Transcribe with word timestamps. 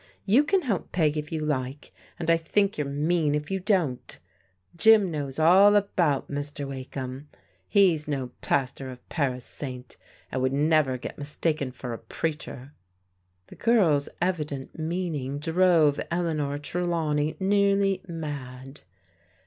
You 0.25 0.43
can 0.43 0.63
help 0.63 0.91
Peg 0.91 1.15
if 1.15 1.31
you 1.31 1.45
like, 1.45 1.91
and 2.17 2.31
I 2.31 2.35
think 2.35 2.75
you're 2.75 2.87
mean 2.87 3.35
if 3.35 3.51
you 3.51 3.59
don't. 3.59 4.17
Jim 4.75 5.11
knows 5.11 5.37
all 5.37 5.75
about 5.75 6.27
Mr. 6.27 6.67
Wakeham. 6.67 7.29
He's 7.67 8.07
no 8.07 8.31
plaster 8.41 8.89
of 8.89 9.07
Paris 9.09 9.45
saint, 9.45 9.97
and 10.31 10.41
would 10.41 10.53
never 10.53 10.97
get 10.97 11.19
mistaken 11.19 11.71
for 11.71 11.93
a 11.93 11.99
preacher." 11.99 12.73
The 13.45 13.55
girl's 13.55 14.09
evident 14.19 14.79
meaning 14.79 15.37
drove 15.37 15.99
Eleanor 16.09 16.57
Trelawney 16.57 17.37
nearly 17.39 18.01
mad. 18.07 18.81